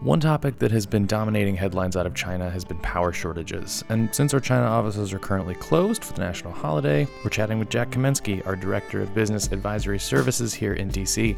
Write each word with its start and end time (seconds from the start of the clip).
One 0.00 0.20
topic 0.20 0.60
that 0.60 0.70
has 0.70 0.86
been 0.86 1.06
dominating 1.06 1.56
headlines 1.56 1.96
out 1.96 2.06
of 2.06 2.14
China 2.14 2.48
has 2.48 2.64
been 2.64 2.78
power 2.78 3.12
shortages. 3.12 3.82
And 3.88 4.14
since 4.14 4.32
our 4.32 4.38
China 4.38 4.64
offices 4.64 5.12
are 5.12 5.18
currently 5.18 5.56
closed 5.56 6.04
for 6.04 6.12
the 6.12 6.20
national 6.20 6.52
holiday, 6.52 7.08
we're 7.24 7.30
chatting 7.30 7.58
with 7.58 7.68
Jack 7.68 7.90
Kamensky, 7.90 8.46
our 8.46 8.54
Director 8.54 9.00
of 9.00 9.12
Business 9.12 9.50
Advisory 9.50 9.98
Services 9.98 10.54
here 10.54 10.74
in 10.74 10.88
DC. 10.88 11.36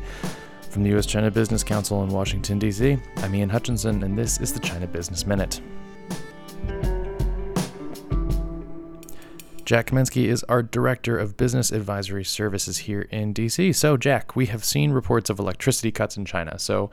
From 0.68 0.82
the 0.82 0.90
U.S. 0.90 1.06
China 1.06 1.30
Business 1.30 1.64
Council 1.64 2.02
in 2.02 2.10
Washington, 2.10 2.58
D.C., 2.58 2.98
I'm 3.16 3.34
Ian 3.34 3.48
Hutchinson, 3.48 4.02
and 4.02 4.16
this 4.16 4.38
is 4.42 4.52
the 4.52 4.60
China 4.60 4.86
Business 4.86 5.26
Minute. 5.26 5.62
Jack 9.70 9.86
Kamensky 9.86 10.24
is 10.24 10.42
our 10.48 10.64
Director 10.64 11.16
of 11.16 11.36
Business 11.36 11.70
Advisory 11.70 12.24
Services 12.24 12.78
here 12.78 13.02
in 13.02 13.32
DC. 13.32 13.72
So, 13.76 13.96
Jack, 13.96 14.34
we 14.34 14.46
have 14.46 14.64
seen 14.64 14.90
reports 14.90 15.30
of 15.30 15.38
electricity 15.38 15.92
cuts 15.92 16.16
in 16.16 16.24
China. 16.24 16.58
So, 16.58 16.90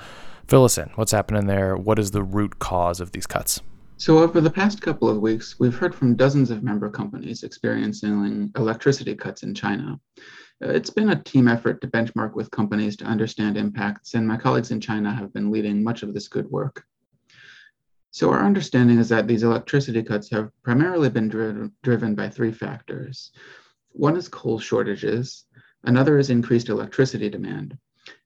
fill 0.48 0.64
us 0.64 0.77
in. 0.77 0.91
What's 0.94 1.12
happening 1.12 1.48
there? 1.48 1.76
What 1.76 1.98
is 1.98 2.12
the 2.12 2.22
root 2.22 2.59
cause 2.59 3.02
of 3.02 3.13
these 3.13 3.26
cuts? 3.26 3.62
So, 3.98 4.20
over 4.20 4.40
the 4.40 4.52
past 4.52 4.80
couple 4.80 5.09
of 5.09 5.17
weeks, 5.17 5.59
we've 5.59 5.73
heard 5.73 5.95
from 5.95 6.16
dozens 6.16 6.52
of 6.52 6.62
member 6.62 6.88
companies 6.88 7.41
experiencing 7.41 8.52
electricity 8.55 9.16
cuts 9.16 9.41
in 9.41 9.55
China. 9.55 10.00
Uh, 10.64 10.70
it's 10.70 10.91
been 10.91 11.09
a 11.09 11.23
team 11.23 11.48
effort 11.48 11.81
to 11.81 11.88
benchmark 11.88 12.36
with 12.36 12.52
companies 12.52 12.95
to 12.98 13.05
understand 13.05 13.58
impacts, 13.58 14.14
and 14.14 14.28
my 14.28 14.38
colleagues 14.38 14.70
in 14.70 14.80
China 14.80 15.12
have 15.12 15.34
been 15.34 15.50
leading 15.50 15.84
much 15.84 16.03
of 16.03 16.14
this 16.14 16.28
good 16.28 16.48
work. 16.52 16.86
So 18.17 18.31
our 18.31 18.44
understanding 18.44 18.98
is 18.98 19.09
that 19.09 19.27
these 19.27 19.44
electricity 19.44 20.02
cuts 20.02 20.27
have 20.31 20.49
primarily 20.63 21.08
been 21.08 21.30
driven, 21.30 21.71
driven 21.84 22.16
by 22.16 22.30
three 22.30 22.52
factors. 22.52 23.31
One 23.91 24.17
is 24.17 24.27
coal 24.27 24.58
shortages, 24.58 25.45
another 25.84 26.17
is 26.17 26.31
increased 26.31 26.70
electricity 26.70 27.30
demand, 27.30 27.77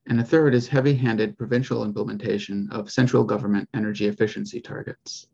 and 0.07 0.17
a 0.17 0.23
third 0.23 0.55
is 0.55 0.69
heavy-handed 0.69 1.37
provincial 1.37 1.83
implementation 1.83 2.69
of 2.71 2.89
central 2.89 3.25
government 3.25 3.67
energy 3.73 4.07
efficiency 4.07 4.61
targets. 4.61 5.27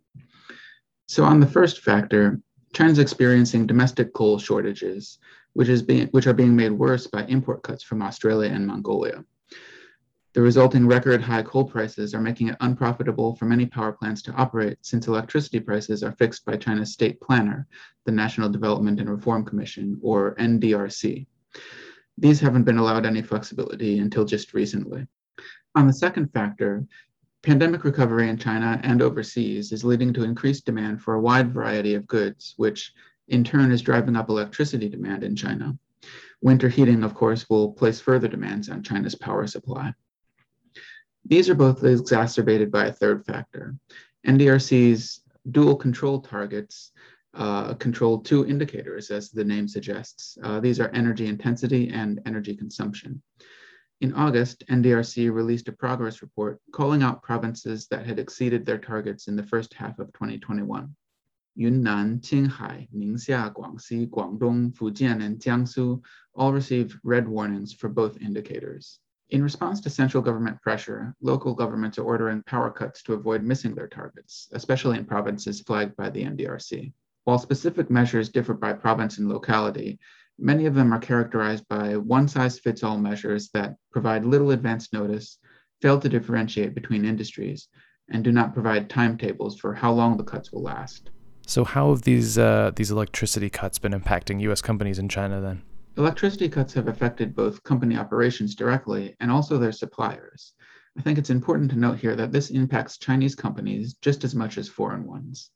So 1.07 1.23
on 1.23 1.39
the 1.39 1.45
first 1.45 1.81
factor, 1.81 2.41
China's 2.73 2.97
experiencing 2.97 3.67
domestic 3.67 4.11
coal 4.15 4.39
shortages, 4.39 5.19
which, 5.53 5.69
is 5.69 5.83
being, 5.83 6.07
which 6.07 6.25
are 6.25 6.33
being 6.33 6.55
made 6.55 6.71
worse 6.71 7.05
by 7.05 7.25
import 7.25 7.61
cuts 7.61 7.83
from 7.83 8.01
Australia 8.01 8.49
and 8.49 8.65
Mongolia. 8.65 9.23
The 10.37 10.43
resulting 10.43 10.85
record 10.85 11.19
high 11.19 11.41
coal 11.41 11.65
prices 11.65 12.13
are 12.13 12.21
making 12.21 12.49
it 12.49 12.57
unprofitable 12.59 13.35
for 13.37 13.45
many 13.45 13.65
power 13.65 13.91
plants 13.91 14.21
to 14.21 14.33
operate 14.33 14.77
since 14.83 15.07
electricity 15.07 15.59
prices 15.59 16.03
are 16.03 16.11
fixed 16.11 16.45
by 16.45 16.57
China's 16.57 16.93
state 16.93 17.19
planner, 17.19 17.65
the 18.05 18.11
National 18.11 18.47
Development 18.47 18.99
and 18.99 19.09
Reform 19.09 19.43
Commission, 19.43 19.99
or 19.99 20.35
NDRC. 20.35 21.25
These 22.19 22.39
haven't 22.39 22.65
been 22.65 22.77
allowed 22.77 23.07
any 23.07 23.23
flexibility 23.23 23.97
until 23.97 24.25
just 24.25 24.53
recently. 24.53 25.07
On 25.73 25.87
the 25.87 25.93
second 25.93 26.31
factor, 26.31 26.85
pandemic 27.41 27.83
recovery 27.83 28.29
in 28.29 28.37
China 28.37 28.79
and 28.83 29.01
overseas 29.01 29.71
is 29.71 29.83
leading 29.83 30.13
to 30.13 30.23
increased 30.23 30.67
demand 30.67 31.01
for 31.01 31.15
a 31.15 31.19
wide 31.19 31.51
variety 31.51 31.95
of 31.95 32.05
goods, 32.05 32.53
which 32.57 32.93
in 33.29 33.43
turn 33.43 33.71
is 33.71 33.81
driving 33.81 34.15
up 34.15 34.29
electricity 34.29 34.87
demand 34.87 35.23
in 35.23 35.35
China. 35.35 35.75
Winter 36.43 36.69
heating, 36.69 37.03
of 37.03 37.15
course, 37.15 37.49
will 37.49 37.71
place 37.71 37.99
further 37.99 38.27
demands 38.27 38.69
on 38.69 38.83
China's 38.83 39.15
power 39.15 39.47
supply. 39.47 39.95
These 41.27 41.49
are 41.49 41.55
both 41.55 41.83
exacerbated 41.83 42.71
by 42.71 42.85
a 42.85 42.93
third 42.93 43.25
factor. 43.25 43.75
NDRC's 44.25 45.21
dual 45.51 45.75
control 45.75 46.21
targets 46.21 46.91
uh, 47.33 47.73
control 47.75 48.19
two 48.19 48.47
indicators, 48.47 49.11
as 49.11 49.29
the 49.29 49.43
name 49.43 49.67
suggests. 49.67 50.37
Uh, 50.41 50.59
these 50.59 50.79
are 50.79 50.89
energy 50.89 51.27
intensity 51.27 51.89
and 51.89 52.19
energy 52.25 52.55
consumption. 52.55 53.21
In 53.99 54.13
August, 54.13 54.63
NDRC 54.69 55.31
released 55.31 55.67
a 55.67 55.71
progress 55.71 56.21
report 56.21 56.59
calling 56.71 57.03
out 57.03 57.21
provinces 57.21 57.87
that 57.87 58.05
had 58.05 58.19
exceeded 58.19 58.65
their 58.65 58.77
targets 58.77 59.27
in 59.27 59.35
the 59.35 59.43
first 59.43 59.73
half 59.73 59.99
of 59.99 60.13
2021. 60.13 60.95
Yunnan, 61.55 62.19
Qinghai, 62.19 62.87
Ningxia, 62.95 63.53
Guangxi, 63.53 64.07
Guangdong, 64.07 64.73
Fujian, 64.73 65.23
and 65.23 65.39
Jiangsu 65.39 66.01
all 66.35 66.53
received 66.53 66.99
red 67.03 67.27
warnings 67.27 67.73
for 67.73 67.89
both 67.89 68.21
indicators. 68.21 68.99
In 69.29 69.43
response 69.43 69.81
to 69.81 69.89
central 69.89 70.23
government 70.23 70.61
pressure, 70.61 71.13
local 71.21 71.53
governments 71.53 71.97
are 71.97 72.03
ordering 72.03 72.43
power 72.43 72.71
cuts 72.71 73.03
to 73.03 73.13
avoid 73.13 73.43
missing 73.43 73.75
their 73.75 73.87
targets, 73.87 74.47
especially 74.53 74.97
in 74.97 75.05
provinces 75.05 75.59
flagged 75.59 75.97
by 75.97 76.09
the 76.09 76.23
NDRC. 76.23 76.93
While 77.25 77.37
specific 77.37 77.89
measures 77.89 78.29
differ 78.29 78.53
by 78.53 78.71
province 78.71 79.17
and 79.17 79.27
locality, 79.27 79.99
many 80.39 80.65
of 80.65 80.75
them 80.75 80.93
are 80.93 80.99
characterized 80.99 81.67
by 81.67 81.97
one 81.97 82.29
size 82.29 82.57
fits 82.57 82.83
all 82.83 82.97
measures 82.97 83.49
that 83.49 83.75
provide 83.91 84.23
little 84.23 84.51
advance 84.51 84.93
notice, 84.93 85.39
fail 85.81 85.99
to 85.99 86.07
differentiate 86.07 86.73
between 86.73 87.03
industries, 87.03 87.67
and 88.09 88.23
do 88.23 88.31
not 88.31 88.53
provide 88.53 88.89
timetables 88.89 89.59
for 89.59 89.73
how 89.73 89.91
long 89.91 90.15
the 90.15 90.23
cuts 90.23 90.53
will 90.53 90.63
last. 90.63 91.09
So, 91.45 91.65
how 91.65 91.89
have 91.89 92.03
these 92.03 92.37
uh, 92.37 92.71
these 92.75 92.91
electricity 92.91 93.49
cuts 93.49 93.77
been 93.77 93.91
impacting 93.91 94.39
U.S. 94.41 94.61
companies 94.61 94.99
in 94.99 95.09
China 95.09 95.41
then? 95.41 95.63
Electricity 95.97 96.47
cuts 96.47 96.73
have 96.73 96.87
affected 96.87 97.35
both 97.35 97.63
company 97.63 97.97
operations 97.97 98.53
directly 98.53 99.15
and 99.19 99.31
also 99.31 99.57
their 99.57 99.71
suppliers. 99.71 100.53
I 100.95 101.01
think 101.01 101.17
it's 101.17 101.31
important 101.31 101.71
to 101.71 101.77
note 101.77 101.97
here 101.97 102.15
that 102.15 102.31
this 102.31 102.51
impacts 102.51 102.99
Chinese 102.99 103.33
companies 103.33 103.95
just 103.95 104.23
as 104.23 104.35
much 104.35 104.59
as 104.59 104.69
foreign 104.69 105.07
ones. 105.07 105.49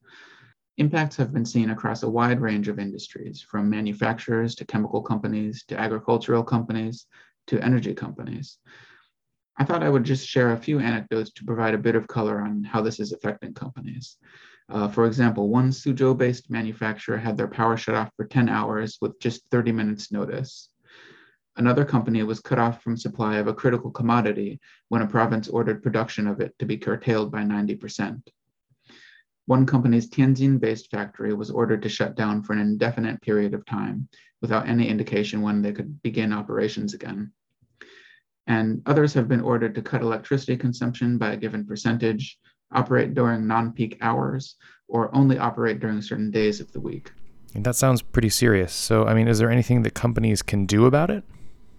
Impacts 0.77 1.15
have 1.17 1.31
been 1.31 1.45
seen 1.45 1.69
across 1.69 2.01
a 2.01 2.09
wide 2.09 2.41
range 2.41 2.69
of 2.69 2.79
industries, 2.79 3.39
from 3.39 3.69
manufacturers 3.69 4.55
to 4.55 4.65
chemical 4.65 5.03
companies 5.03 5.63
to 5.67 5.79
agricultural 5.79 6.43
companies 6.43 7.05
to 7.45 7.63
energy 7.63 7.93
companies. 7.93 8.57
I 9.59 9.63
thought 9.63 9.83
I 9.83 9.89
would 9.89 10.05
just 10.05 10.27
share 10.27 10.53
a 10.53 10.57
few 10.57 10.79
anecdotes 10.79 11.31
to 11.33 11.45
provide 11.45 11.75
a 11.75 11.85
bit 11.85 11.93
of 11.93 12.07
color 12.07 12.41
on 12.41 12.63
how 12.63 12.81
this 12.81 12.99
is 12.99 13.11
affecting 13.11 13.53
companies. 13.53 14.17
Uh, 14.71 14.87
for 14.87 15.05
example, 15.05 15.49
one 15.49 15.69
Suzhou 15.69 16.17
based 16.17 16.49
manufacturer 16.49 17.17
had 17.17 17.35
their 17.35 17.47
power 17.47 17.75
shut 17.75 17.95
off 17.95 18.09
for 18.15 18.25
10 18.25 18.47
hours 18.47 18.97
with 19.01 19.19
just 19.19 19.45
30 19.51 19.73
minutes 19.73 20.13
notice. 20.13 20.69
Another 21.57 21.83
company 21.83 22.23
was 22.23 22.39
cut 22.39 22.57
off 22.57 22.81
from 22.81 22.95
supply 22.95 23.37
of 23.37 23.47
a 23.47 23.53
critical 23.53 23.91
commodity 23.91 24.61
when 24.87 25.01
a 25.01 25.07
province 25.07 25.49
ordered 25.49 25.83
production 25.83 26.25
of 26.25 26.39
it 26.39 26.57
to 26.59 26.65
be 26.65 26.77
curtailed 26.77 27.33
by 27.33 27.41
90%. 27.41 28.21
One 29.45 29.65
company's 29.65 30.09
Tianjin 30.09 30.61
based 30.61 30.89
factory 30.89 31.33
was 31.33 31.51
ordered 31.51 31.81
to 31.81 31.89
shut 31.89 32.15
down 32.15 32.41
for 32.41 32.53
an 32.53 32.59
indefinite 32.59 33.21
period 33.21 33.53
of 33.53 33.65
time 33.65 34.07
without 34.41 34.69
any 34.69 34.87
indication 34.87 35.41
when 35.41 35.61
they 35.61 35.73
could 35.73 36.01
begin 36.01 36.31
operations 36.31 36.93
again. 36.93 37.33
And 38.47 38.81
others 38.85 39.13
have 39.15 39.27
been 39.27 39.41
ordered 39.41 39.75
to 39.75 39.81
cut 39.81 40.01
electricity 40.01 40.55
consumption 40.55 41.17
by 41.17 41.33
a 41.33 41.37
given 41.37 41.65
percentage 41.65 42.39
operate 42.73 43.13
during 43.13 43.47
non 43.47 43.71
peak 43.71 43.97
hours, 44.01 44.55
or 44.87 45.13
only 45.15 45.37
operate 45.37 45.79
during 45.79 46.01
certain 46.01 46.31
days 46.31 46.59
of 46.59 46.71
the 46.71 46.79
week. 46.79 47.11
And 47.53 47.65
that 47.65 47.75
sounds 47.75 48.01
pretty 48.01 48.29
serious. 48.29 48.73
So, 48.73 49.05
I 49.05 49.13
mean, 49.13 49.27
is 49.27 49.39
there 49.39 49.51
anything 49.51 49.83
that 49.83 49.93
companies 49.93 50.41
can 50.41 50.65
do 50.65 50.85
about 50.85 51.09
it? 51.09 51.23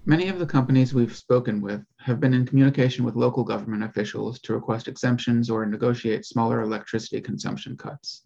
Many 0.04 0.28
of 0.28 0.38
the 0.38 0.46
companies 0.46 0.92
we've 0.92 1.16
spoken 1.16 1.60
with 1.60 1.82
have 1.98 2.18
been 2.18 2.34
in 2.34 2.44
communication 2.44 3.04
with 3.04 3.14
local 3.14 3.44
government 3.44 3.84
officials 3.84 4.40
to 4.40 4.52
request 4.52 4.88
exemptions 4.88 5.48
or 5.48 5.64
negotiate 5.64 6.26
smaller 6.26 6.60
electricity 6.60 7.20
consumption 7.20 7.76
cuts. 7.76 8.24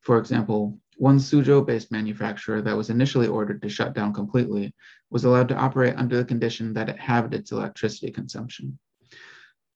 For 0.00 0.18
example, 0.18 0.78
one 0.96 1.18
Suzhou 1.18 1.66
based 1.66 1.90
manufacturer 1.90 2.62
that 2.62 2.76
was 2.76 2.88
initially 2.88 3.26
ordered 3.26 3.60
to 3.62 3.68
shut 3.68 3.94
down 3.94 4.12
completely 4.12 4.72
was 5.10 5.24
allowed 5.24 5.48
to 5.48 5.56
operate 5.56 5.96
under 5.96 6.16
the 6.16 6.24
condition 6.24 6.72
that 6.74 6.88
it 6.88 6.98
halved 6.98 7.34
its 7.34 7.50
electricity 7.50 8.10
consumption. 8.12 8.78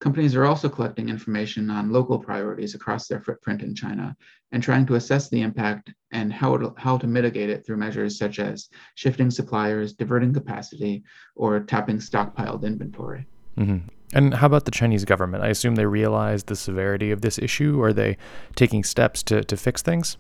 Companies 0.03 0.35
are 0.35 0.47
also 0.47 0.69
collecting 0.69 1.09
information 1.09 1.71
on 1.71 1.93
local 1.93 2.19
priorities 2.19 2.75
across 2.75 3.07
their 3.07 3.21
footprint 3.21 3.63
in 3.63 3.73
China 3.73 4.17
and 4.51 4.61
trying 4.61 4.85
to 4.87 4.97
assess 4.97 5.31
the 5.31 5.41
impact 5.41 5.95
and 6.11 6.33
how 6.33 6.57
to, 6.57 6.75
how 6.77 6.99
to 6.99 7.07
mitigate 7.07 7.49
it 7.49 7.65
through 7.65 7.77
measures 7.77 8.19
such 8.19 8.41
as 8.41 8.69
shifting 8.97 9.31
suppliers, 9.31 9.93
diverting 9.93 10.35
capacity, 10.35 11.05
or 11.37 11.61
tapping 11.61 11.99
stockpiled 11.99 12.65
inventory. 12.65 13.29
Mm-hmm. 13.57 13.87
And 14.13 14.35
how 14.35 14.49
about 14.49 14.65
the 14.65 14.73
Chinese 14.73 15.05
government? 15.05 15.45
I 15.45 15.51
assume 15.51 15.77
they 15.77 15.87
realize 15.87 16.43
the 16.43 16.57
severity 16.57 17.13
of 17.13 17.21
this 17.21 17.39
issue. 17.39 17.81
Are 17.81 17.93
they 17.93 18.17
taking 18.57 18.83
steps 18.83 19.23
to, 19.23 19.45
to 19.45 19.57
fix 19.57 19.83
things? 19.83 20.17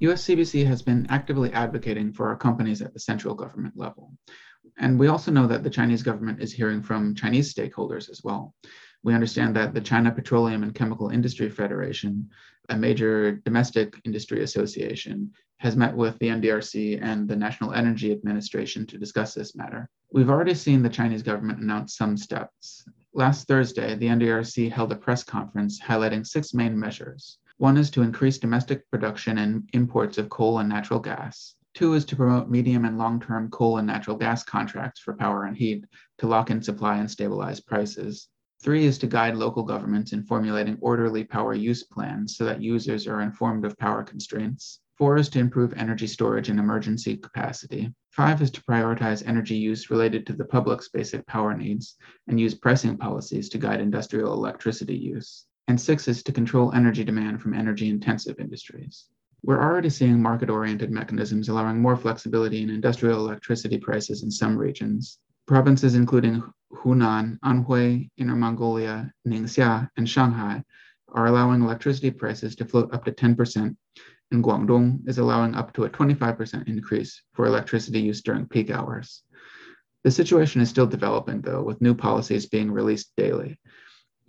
USCBC 0.00 0.66
has 0.66 0.80
been 0.80 1.06
actively 1.10 1.52
advocating 1.52 2.14
for 2.14 2.28
our 2.28 2.36
companies 2.36 2.80
at 2.80 2.94
the 2.94 3.00
central 3.00 3.34
government 3.34 3.74
level. 3.76 4.10
And 4.78 4.98
we 4.98 5.08
also 5.08 5.30
know 5.30 5.46
that 5.48 5.64
the 5.64 5.70
Chinese 5.70 6.02
government 6.02 6.40
is 6.40 6.50
hearing 6.50 6.82
from 6.82 7.14
Chinese 7.14 7.52
stakeholders 7.52 8.08
as 8.08 8.22
well 8.24 8.54
we 9.08 9.14
understand 9.14 9.56
that 9.56 9.72
the 9.72 9.80
China 9.80 10.12
Petroleum 10.12 10.62
and 10.62 10.74
Chemical 10.74 11.08
Industry 11.08 11.48
Federation, 11.48 12.28
a 12.68 12.76
major 12.76 13.36
domestic 13.36 13.98
industry 14.04 14.42
association, 14.42 15.32
has 15.60 15.76
met 15.76 15.96
with 15.96 16.18
the 16.18 16.28
NDRC 16.28 17.02
and 17.02 17.26
the 17.26 17.34
National 17.34 17.72
Energy 17.72 18.12
Administration 18.12 18.86
to 18.86 18.98
discuss 18.98 19.32
this 19.32 19.56
matter. 19.56 19.88
We've 20.12 20.28
already 20.28 20.52
seen 20.52 20.82
the 20.82 20.90
Chinese 20.90 21.22
government 21.22 21.60
announce 21.60 21.96
some 21.96 22.18
steps. 22.18 22.84
Last 23.14 23.48
Thursday, 23.48 23.94
the 23.94 24.08
NDRC 24.08 24.70
held 24.70 24.92
a 24.92 24.96
press 24.96 25.24
conference 25.24 25.80
highlighting 25.80 26.26
six 26.26 26.52
main 26.52 26.78
measures. 26.78 27.38
One 27.56 27.78
is 27.78 27.90
to 27.92 28.02
increase 28.02 28.36
domestic 28.36 28.90
production 28.90 29.38
and 29.38 29.66
imports 29.72 30.18
of 30.18 30.28
coal 30.28 30.58
and 30.58 30.68
natural 30.68 31.00
gas. 31.00 31.54
Two 31.72 31.94
is 31.94 32.04
to 32.04 32.16
promote 32.16 32.50
medium 32.50 32.84
and 32.84 32.98
long 32.98 33.20
term 33.20 33.48
coal 33.48 33.78
and 33.78 33.86
natural 33.86 34.18
gas 34.18 34.44
contracts 34.44 35.00
for 35.00 35.14
power 35.14 35.44
and 35.44 35.56
heat 35.56 35.86
to 36.18 36.26
lock 36.26 36.50
in 36.50 36.62
supply 36.62 36.98
and 36.98 37.10
stabilize 37.10 37.58
prices. 37.58 38.28
Three 38.60 38.86
is 38.86 38.98
to 38.98 39.06
guide 39.06 39.36
local 39.36 39.62
governments 39.62 40.12
in 40.12 40.24
formulating 40.24 40.78
orderly 40.80 41.22
power 41.22 41.54
use 41.54 41.84
plans 41.84 42.36
so 42.36 42.44
that 42.44 42.60
users 42.60 43.06
are 43.06 43.20
informed 43.20 43.64
of 43.64 43.78
power 43.78 44.02
constraints. 44.02 44.80
Four 44.96 45.16
is 45.16 45.28
to 45.28 45.38
improve 45.38 45.72
energy 45.74 46.08
storage 46.08 46.48
and 46.48 46.58
emergency 46.58 47.16
capacity. 47.16 47.94
Five 48.10 48.42
is 48.42 48.50
to 48.50 48.62
prioritize 48.64 49.24
energy 49.24 49.54
use 49.54 49.90
related 49.90 50.26
to 50.26 50.32
the 50.32 50.44
public's 50.44 50.88
basic 50.88 51.24
power 51.28 51.56
needs 51.56 51.96
and 52.26 52.40
use 52.40 52.56
pricing 52.56 52.96
policies 52.96 53.48
to 53.50 53.58
guide 53.58 53.80
industrial 53.80 54.32
electricity 54.32 54.96
use. 54.96 55.46
And 55.68 55.80
six 55.80 56.08
is 56.08 56.24
to 56.24 56.32
control 56.32 56.72
energy 56.72 57.04
demand 57.04 57.40
from 57.40 57.54
energy 57.54 57.88
intensive 57.88 58.40
industries. 58.40 59.06
We're 59.44 59.62
already 59.62 59.90
seeing 59.90 60.20
market 60.20 60.50
oriented 60.50 60.90
mechanisms 60.90 61.48
allowing 61.48 61.80
more 61.80 61.96
flexibility 61.96 62.64
in 62.64 62.70
industrial 62.70 63.20
electricity 63.20 63.78
prices 63.78 64.24
in 64.24 64.32
some 64.32 64.58
regions. 64.58 65.20
Provinces 65.46 65.94
including 65.94 66.42
Hunan, 66.72 67.38
Anhui, 67.40 68.10
Inner 68.18 68.36
Mongolia, 68.36 69.12
Ningxia, 69.26 69.88
and 69.96 70.08
Shanghai 70.08 70.62
are 71.08 71.26
allowing 71.26 71.62
electricity 71.62 72.10
prices 72.10 72.54
to 72.56 72.64
float 72.64 72.92
up 72.92 73.04
to 73.04 73.12
10%, 73.12 73.76
and 74.30 74.44
Guangdong 74.44 75.08
is 75.08 75.18
allowing 75.18 75.54
up 75.54 75.72
to 75.74 75.84
a 75.84 75.90
25% 75.90 76.68
increase 76.68 77.22
for 77.32 77.46
electricity 77.46 78.00
use 78.00 78.20
during 78.20 78.46
peak 78.46 78.70
hours. 78.70 79.22
The 80.04 80.10
situation 80.10 80.60
is 80.60 80.68
still 80.68 80.86
developing, 80.86 81.40
though, 81.40 81.62
with 81.62 81.80
new 81.80 81.94
policies 81.94 82.46
being 82.46 82.70
released 82.70 83.12
daily. 83.16 83.58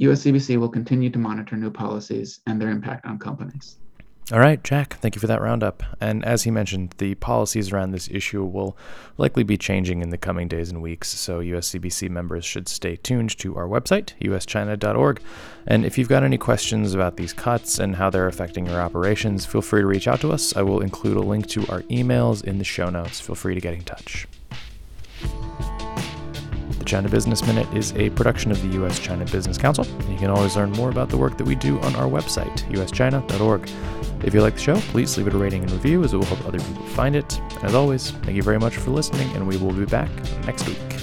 USCBC 0.02 0.58
will 0.58 0.70
continue 0.70 1.10
to 1.10 1.20
monitor 1.20 1.58
new 1.58 1.72
policies 1.72 2.42
and 2.48 2.62
their 2.62 2.70
impact 2.70 3.06
on 3.06 3.20
companies. 3.20 3.78
All 4.32 4.40
right, 4.40 4.64
Jack, 4.64 4.98
thank 4.98 5.16
you 5.16 5.20
for 5.20 5.26
that 5.26 5.42
roundup. 5.42 5.82
And 6.00 6.24
as 6.24 6.44
he 6.44 6.52
mentioned, 6.52 6.94
the 7.00 7.16
policies 7.16 7.74
around 7.74 7.92
this 7.92 8.08
issue 8.12 8.44
will 8.44 8.78
likely 9.18 9.42
be 9.42 9.58
changing 9.58 10.04
in 10.04 10.12
the 10.12 10.20
coming 10.20 10.48
days 10.48 10.70
and 10.70 10.84
weeks, 10.84 11.10
so 11.10 11.40
USCBC 11.40 12.12
members 12.12 12.46
should 12.46 12.68
stay 12.68 12.96
tuned 12.98 13.36
to 13.40 13.56
our 13.56 13.68
website, 13.68 14.14
uschina.org. 14.22 15.20
And 15.66 15.84
if 15.84 15.98
you've 15.98 16.10
got 16.10 16.22
any 16.22 16.38
questions 16.38 16.94
about 16.94 17.18
these 17.18 17.34
cuts 17.34 17.80
and 17.80 17.96
how 17.96 18.12
they're 18.12 18.28
affecting 18.28 18.68
your 18.68 18.80
operations, 18.80 19.48
feel 19.48 19.64
free 19.64 19.82
to 19.82 19.88
reach 19.88 20.08
out 20.08 20.22
to 20.22 20.32
us. 20.32 20.56
I 20.56 20.62
will 20.62 20.82
include 20.82 21.18
a 21.18 21.22
link 21.22 21.48
to 21.48 21.62
our 21.68 21.82
emails 21.84 22.44
in 22.44 22.60
the 22.60 22.64
show 22.64 22.92
notes. 22.92 23.20
Feel 23.20 23.34
free 23.34 23.56
to 23.56 23.62
get 23.62 23.74
in 23.74 23.82
touch. 23.82 24.28
The 26.78 26.86
China 26.86 27.10
Business 27.10 27.44
Minute 27.48 27.68
is 27.74 27.94
a 27.94 28.12
production 28.12 28.52
of 28.52 28.62
the 28.62 28.76
U.S. 28.76 29.00
China 29.00 29.26
Business 29.26 29.58
Council. 29.58 29.88
You 30.08 30.18
can 30.18 30.30
always 30.30 30.56
learn 30.56 30.72
more 30.74 30.92
about 30.92 31.10
the 31.10 31.18
work 31.18 31.36
that 31.40 31.46
we 31.46 31.56
do 31.56 31.80
on 31.80 31.96
our 31.96 32.08
website, 32.08 32.58
uschina.org. 32.70 33.68
If 34.24 34.34
you 34.34 34.42
like 34.42 34.56
the 34.56 34.60
show, 34.60 34.76
please 34.76 35.18
leave 35.18 35.28
it 35.28 35.34
a 35.34 35.38
rating 35.38 35.64
and 35.64 35.72
review 35.72 36.04
as 36.04 36.14
it 36.14 36.18
will 36.18 36.26
help 36.26 36.46
other 36.46 36.60
people 36.60 36.84
find 36.88 37.16
it. 37.16 37.40
And 37.40 37.64
as 37.64 37.76
always, 37.76 38.12
thank 38.12 38.36
you 38.36 38.44
very 38.44 38.60
much 38.60 38.78
for 38.78 38.92
listening, 38.92 39.30
and 39.36 39.48
we 39.48 39.58
will 39.58 39.72
be 39.72 39.86
back 39.86 40.10
next 40.46 40.68
week. 40.68 40.99